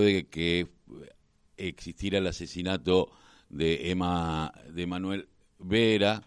[0.00, 0.68] de que
[1.56, 3.10] existiera el asesinato
[3.48, 6.22] de Emma, de Manuel Vera,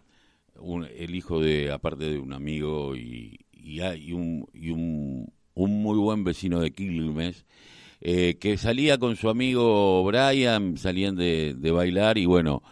[0.98, 6.24] el hijo de, aparte de un amigo y, y, un, y un, un, muy buen
[6.24, 7.46] vecino de Quilmes,
[8.02, 12.64] eh, que salía con su amigo Brian, salían de, de bailar y bueno,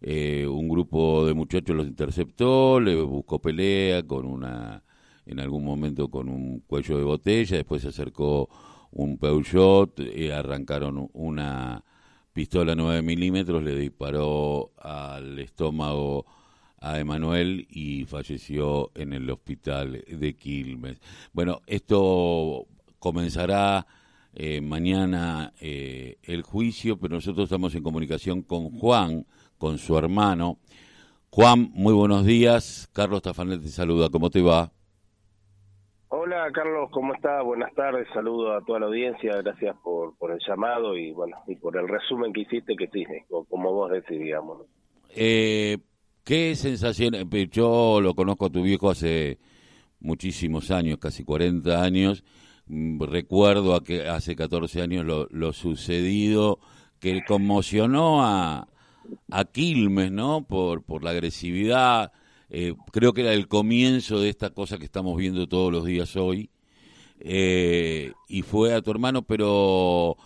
[0.00, 4.82] eh, un grupo de muchachos los interceptó, le buscó pelea con una,
[5.24, 8.48] en algún momento con un cuello de botella, después se acercó
[8.96, 11.84] un Peugeot, y arrancaron una
[12.32, 16.24] pistola 9 milímetros, le disparó al estómago
[16.80, 20.98] a Emanuel y falleció en el hospital de Quilmes.
[21.32, 22.66] Bueno, esto
[22.98, 23.86] comenzará
[24.34, 29.26] eh, mañana eh, el juicio, pero nosotros estamos en comunicación con Juan,
[29.58, 30.58] con su hermano.
[31.28, 32.88] Juan, muy buenos días.
[32.92, 34.08] Carlos Tafanel te saluda.
[34.08, 34.72] ¿Cómo te va?
[36.26, 37.44] Hola Carlos, ¿cómo estás?
[37.44, 41.54] Buenas tardes, saludo a toda la audiencia, gracias por, por el llamado y bueno, y
[41.54, 43.04] por el resumen que hiciste, que sí,
[43.48, 44.62] como vos decís, digamos.
[45.14, 45.78] Eh,
[46.24, 47.14] ¿Qué sensación?
[47.14, 49.38] Eh, yo lo conozco a tu viejo hace
[50.00, 52.24] muchísimos años, casi 40 años,
[52.66, 56.58] mm, recuerdo a que hace 14 años lo, lo sucedido
[56.98, 58.66] que conmocionó a,
[59.30, 60.44] a Quilmes, ¿no?
[60.44, 62.10] Por, por la agresividad,
[62.48, 66.16] eh, creo que era el comienzo de esta cosa que estamos viendo todos los días
[66.16, 66.50] hoy.
[67.18, 70.16] Eh, y fue a tu hermano, pero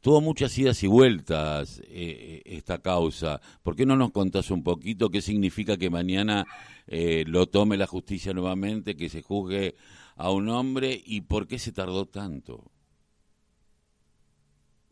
[0.00, 3.40] tuvo muchas idas y vueltas eh, esta causa.
[3.62, 6.46] ¿Por qué no nos contás un poquito qué significa que mañana
[7.26, 9.76] lo tome la justicia nuevamente, que se juzgue
[10.16, 12.70] a un hombre y por qué se tardó tanto?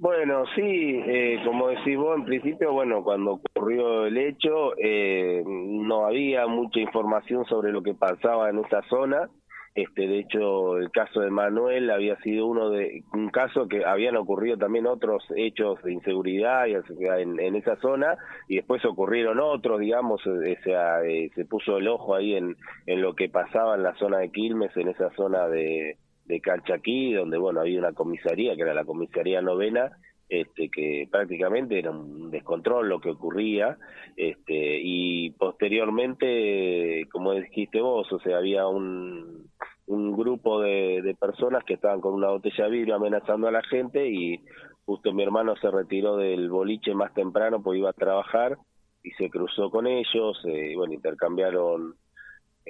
[0.01, 6.07] Bueno, sí, eh, como decís vos, en principio, bueno, cuando ocurrió el hecho, eh, no
[6.07, 9.29] había mucha información sobre lo que pasaba en esa zona.
[9.75, 14.17] Este, de hecho, el caso de Manuel había sido uno de un caso que habían
[14.17, 18.17] ocurrido también otros hechos de inseguridad en, esa zona
[18.49, 21.01] y después ocurrieron otros, digamos, eh, sea,
[21.35, 24.75] se puso el ojo ahí en, en lo que pasaba en la zona de Quilmes,
[24.79, 25.99] en esa zona de
[26.31, 29.91] de Calchaquí, donde bueno había una comisaría, que era la comisaría novena,
[30.29, 33.77] este, que prácticamente era un descontrol lo que ocurría,
[34.17, 39.51] este, y posteriormente, como dijiste vos, o sea, había un,
[39.87, 43.63] un grupo de, de personas que estaban con una botella de vidrio amenazando a la
[43.63, 44.41] gente y
[44.85, 48.57] justo mi hermano se retiró del boliche más temprano porque iba a trabajar
[49.03, 51.95] y se cruzó con ellos, eh, bueno, intercambiaron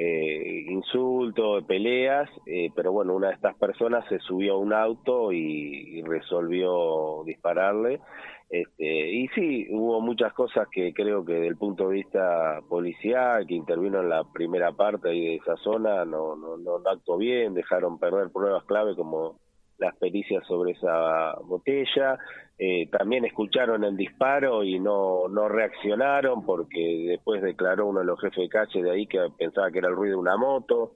[0.03, 5.31] eh, insultos, peleas, eh, pero bueno, una de estas personas se subió a un auto
[5.31, 8.01] y, resolvió dispararle.
[8.49, 13.47] Este, y sí, hubo muchas cosas que creo que desde el punto de vista policial,
[13.47, 17.99] que intervino en la primera parte de esa zona, no, no, no actuó bien, dejaron
[17.99, 19.39] perder pruebas clave como
[19.81, 22.19] las pericias sobre esa botella.
[22.59, 28.21] Eh, también escucharon el disparo y no, no reaccionaron porque después declaró uno de los
[28.21, 30.93] jefes de calle de ahí que pensaba que era el ruido de una moto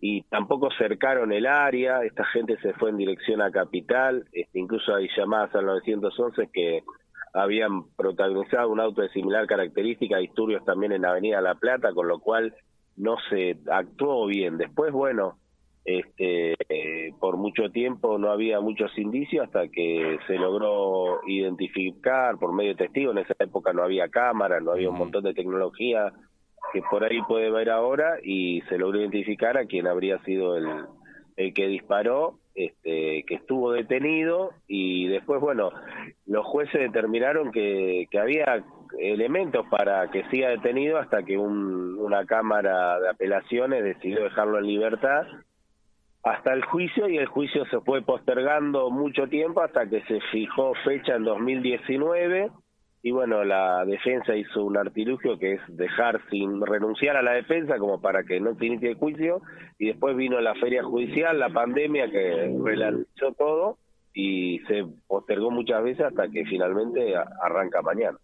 [0.00, 4.92] y tampoco cercaron el área, esta gente se fue en dirección a Capital, este, incluso
[4.96, 6.82] hay llamadas al 911 que
[7.32, 12.18] habían protagonizado un auto de similar característica, disturbios también en Avenida La Plata, con lo
[12.18, 12.52] cual
[12.96, 14.58] no se actuó bien.
[14.58, 15.38] Después, bueno,
[15.84, 16.54] este,
[17.18, 22.84] por mucho tiempo no había muchos indicios hasta que se logró identificar por medio de
[22.84, 23.16] testigos.
[23.16, 26.12] En esa época no había cámara, no había un montón de tecnología
[26.72, 30.68] que por ahí puede ver ahora y se logró identificar a quien habría sido el,
[31.36, 35.70] el que disparó, este, que estuvo detenido y después, bueno,
[36.26, 38.64] los jueces determinaron que, que había
[38.98, 44.66] elementos para que siga detenido hasta que un, una cámara de apelaciones decidió dejarlo en
[44.66, 45.26] libertad
[46.22, 50.72] hasta el juicio y el juicio se fue postergando mucho tiempo hasta que se fijó
[50.84, 52.50] fecha en 2019
[53.04, 57.76] y bueno, la defensa hizo un artilugio que es dejar sin renunciar a la defensa
[57.78, 59.42] como para que no se inicie el juicio
[59.76, 63.78] y después vino la feria judicial, la pandemia que relanzó todo
[64.14, 68.18] y se postergó muchas veces hasta que finalmente arranca mañana.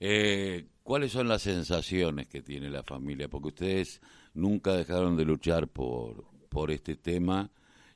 [0.00, 3.28] Eh, ¿Cuáles son las sensaciones que tiene la familia?
[3.28, 4.00] Porque ustedes
[4.32, 7.50] nunca dejaron de luchar por, por este tema.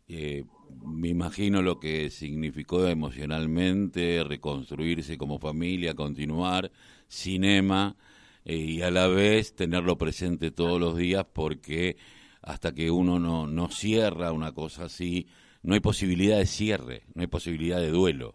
[0.09, 0.45] Eh,
[0.85, 6.71] me imagino lo que significó emocionalmente reconstruirse como familia, continuar,
[7.09, 7.97] cinema
[8.45, 11.97] eh, y a la vez tenerlo presente todos los días porque
[12.43, 15.29] hasta que uno no, no cierra una cosa así,
[15.63, 18.35] no hay posibilidad de cierre, no hay posibilidad de duelo.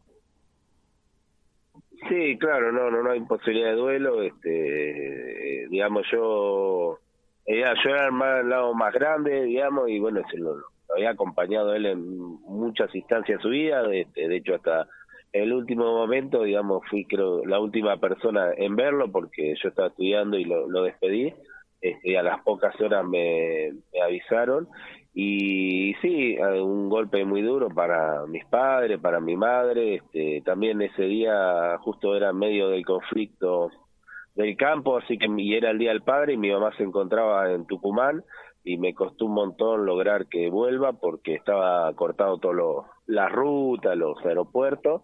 [2.10, 4.22] Sí, claro, no, no, no hay posibilidad de duelo.
[4.22, 7.00] Este, eh, digamos, yo
[7.48, 10.58] eh, yo era el, lado más grande, digamos, y bueno, se lo,
[10.94, 12.08] había acompañado él en
[12.42, 14.88] muchas instancias de su vida, de, de hecho hasta
[15.34, 20.38] el último momento, digamos, fui creo la última persona en verlo porque yo estaba estudiando
[20.38, 21.34] y lo, lo despedí.
[21.80, 23.72] Este, a las pocas horas me,
[24.04, 24.68] avisaron
[25.14, 29.96] y sí, un golpe muy duro para mis padres, para mi madre.
[29.96, 33.70] Este, también ese día justo era en medio del conflicto
[34.38, 37.52] del campo, así que y era el día del padre y mi mamá se encontraba
[37.52, 38.24] en Tucumán
[38.64, 44.24] y me costó un montón lograr que vuelva porque estaba cortado todo la ruta, los
[44.26, 45.02] aeropuertos.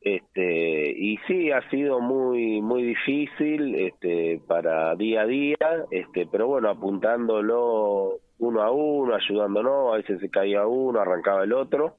[0.00, 5.58] Este, y sí, ha sido muy muy difícil este, para día a día,
[5.90, 11.52] este, pero bueno, apuntándolo uno a uno, ayudándonos, a veces se caía uno, arrancaba el
[11.52, 11.96] otro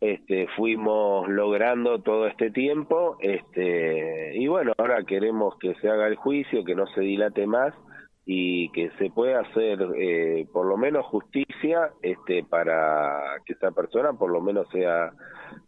[0.00, 6.16] este, fuimos logrando todo este tiempo este, y bueno, ahora queremos que se haga el
[6.16, 7.74] juicio, que no se dilate más
[8.26, 14.12] y que se pueda hacer eh, por lo menos justicia este, para que esa persona
[14.14, 15.12] por lo menos sea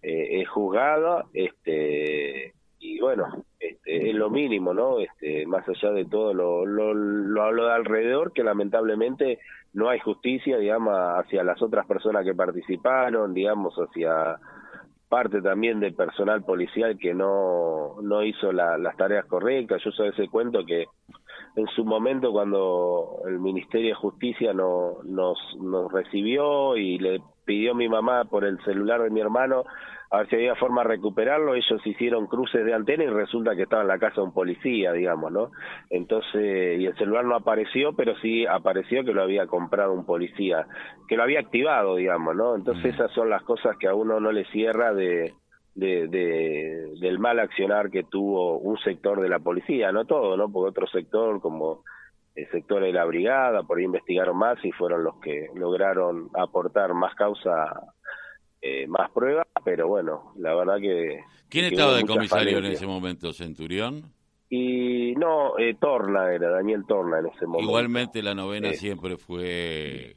[0.03, 5.01] eh, juzgada este, y bueno, este, es lo mínimo, ¿no?
[5.01, 9.39] Este, más allá de todo lo, lo, lo hablo de alrededor, que lamentablemente
[9.73, 14.39] no hay justicia, digamos, hacia las otras personas que participaron, digamos, hacia
[15.09, 19.83] parte también del personal policial que no, no hizo las tareas correctas.
[19.85, 20.87] Yo soy ese cuento que
[21.57, 27.75] en su momento cuando el Ministerio de Justicia no, nos, nos recibió y le pidió
[27.75, 29.65] mi mamá por el celular de mi hermano
[30.11, 33.63] a ver si había forma de recuperarlo, ellos hicieron cruces de antena y resulta que
[33.63, 35.51] estaba en la casa de un policía, digamos, ¿no?
[35.91, 40.67] Entonces, y el celular no apareció, pero sí apareció que lo había comprado un policía,
[41.09, 42.55] que lo había activado, digamos, ¿no?
[42.55, 45.35] Entonces esas son las cosas que a uno no le cierra de,
[45.77, 50.51] de, de, del mal accionar que tuvo un sector de la policía, no todo, ¿no?
[50.51, 51.85] Porque otro sector como
[52.35, 56.95] el sector de la brigada, por ahí investigaron más y fueron los que lograron aportar
[56.95, 57.93] más causa
[58.63, 61.21] eh, más pruebas, pero bueno, la verdad que...
[61.49, 64.03] ¿Quién estaba de comisario en ese momento, Centurión?
[64.49, 67.69] Y no, eh, Torna era, Daniel Torna en ese momento.
[67.69, 70.17] Igualmente la novena siempre fue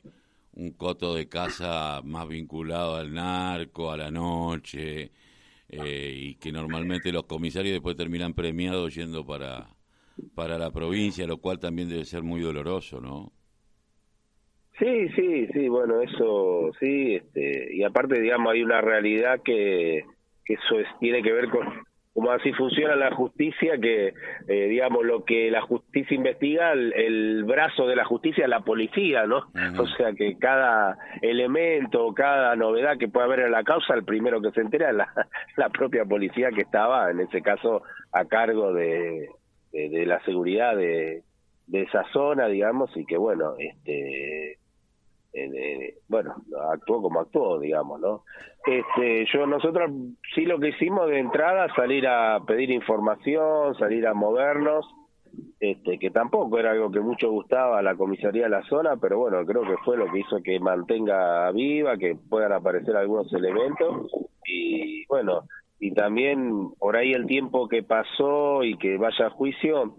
[0.53, 5.11] un coto de casa más vinculado al narco, a la noche,
[5.69, 9.67] eh, y que normalmente los comisarios después terminan premiados yendo para,
[10.35, 13.31] para la provincia, lo cual también debe ser muy doloroso, ¿no?
[14.79, 20.05] Sí, sí, sí, bueno, eso sí, este, y aparte, digamos, hay una realidad que,
[20.45, 21.67] que eso es, tiene que ver con
[22.13, 24.13] cómo así funciona la justicia, que,
[24.47, 29.25] eh, digamos, lo que la justicia investiga, el, brazo de la justicia es la policía,
[29.25, 29.43] ¿no?
[29.77, 34.41] O sea, que cada elemento, cada novedad que pueda haber en la causa, el primero
[34.41, 35.07] que se entera es la,
[35.57, 39.29] la propia policía que estaba, en ese caso, a cargo de,
[39.71, 41.23] de la seguridad de,
[41.67, 44.58] de esa zona, digamos, y que, bueno, este
[45.33, 46.35] eh, bueno,
[46.71, 48.23] actuó como actuó, digamos, ¿no?
[48.65, 49.91] Este, yo, nosotros
[50.33, 54.85] sí lo que hicimos de entrada, salir a pedir información, salir a movernos,
[55.59, 59.19] este, que tampoco era algo que mucho gustaba a la comisaría de la zona, pero
[59.19, 64.11] bueno, creo que fue lo que hizo que mantenga viva, que puedan aparecer algunos elementos,
[64.45, 65.43] y bueno,
[65.79, 69.95] y también por ahí el tiempo que pasó y que vaya a juicio,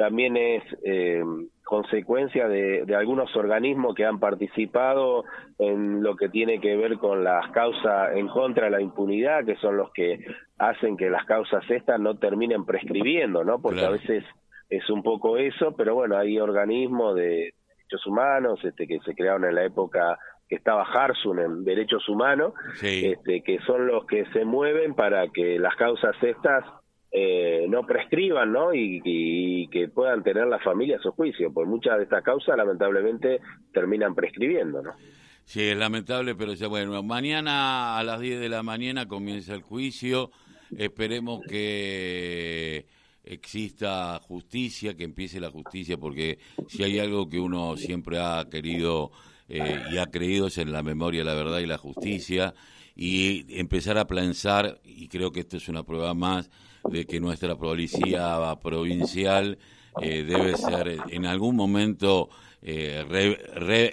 [0.00, 1.22] también es eh,
[1.62, 5.26] consecuencia de, algunos organismos que han participado
[5.58, 9.56] en lo que tiene que ver con las causas en contra de la impunidad, que
[9.56, 10.24] son los que
[10.56, 13.60] hacen que las causas estas no terminen prescribiendo, ¿no?
[13.60, 14.24] Porque a veces
[14.70, 19.44] es un poco eso, pero bueno, hay organismos de derechos humanos este, que se crearon
[19.44, 24.46] en la época que estaba Harsun en derechos humanos, este, que son los que se
[24.46, 26.64] mueven para que las causas estas
[27.12, 28.72] eh, no prescriban ¿no?
[28.72, 33.40] Y, que puedan tener las familias su juicio, pues muchas de estas causas lamentablemente
[33.72, 34.82] terminan prescribiendo.
[34.82, 34.92] ¿no?
[35.44, 39.62] Sí, es lamentable, pero ya bueno, mañana a las 10 de la mañana comienza el
[39.62, 40.30] juicio,
[40.76, 42.86] esperemos que
[43.24, 46.38] exista justicia, que empiece la justicia, porque
[46.68, 49.10] si hay algo que uno siempre ha querido
[49.50, 52.54] eh, y ha creído es en la memoria, la verdad y la justicia,
[52.94, 56.50] y empezar a pensar, y creo que esto es una prueba más,
[56.88, 59.58] de que nuestra policía provincial
[60.00, 62.30] eh, debe ser en algún momento
[62.62, 63.92] eh,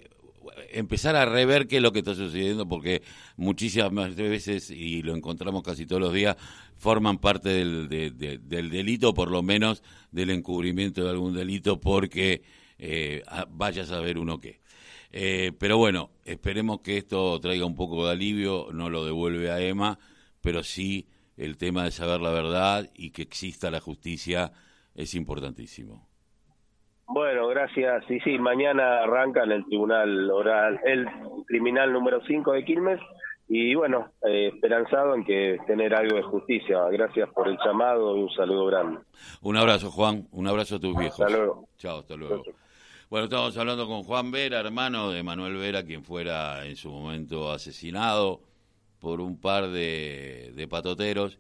[0.72, 3.02] empezar a rever qué es lo que está sucediendo, porque
[3.36, 6.38] muchísimas veces, y lo encontramos casi todos los días,
[6.78, 12.44] forman parte del, del delito, por lo menos del encubrimiento de algún delito, porque
[12.80, 14.60] eh, vaya a saber uno qué.
[15.12, 19.62] Eh, pero bueno, esperemos que esto traiga un poco de alivio, no lo devuelve a
[19.62, 19.98] Emma,
[20.42, 21.08] pero sí
[21.38, 24.52] el tema de saber la verdad y que exista la justicia
[24.96, 26.08] es importantísimo.
[27.08, 28.04] Bueno, gracias.
[28.08, 31.08] Sí, sí, mañana arranca en el tribunal oral, el
[31.46, 33.00] criminal número 5 de Quilmes
[33.48, 36.84] y bueno, eh, esperanzado en que tener algo de justicia.
[36.92, 39.00] Gracias por el llamado y un saludo grande.
[39.42, 40.28] Un abrazo, Juan.
[40.34, 41.22] Un abrazo a tus viejos.
[41.22, 41.70] Hasta luego.
[41.78, 42.44] Chao, hasta luego.
[43.10, 47.52] Bueno, estamos hablando con Juan Vera, hermano de Manuel Vera, quien fuera en su momento
[47.52, 48.42] asesinado
[49.00, 51.34] por un par de, de patoteros